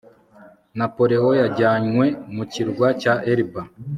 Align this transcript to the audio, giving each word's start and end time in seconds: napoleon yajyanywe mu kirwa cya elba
napoleon 0.77 1.33
yajyanywe 1.41 2.05
mu 2.35 2.43
kirwa 2.51 2.87
cya 3.01 3.13
elba 3.31 3.61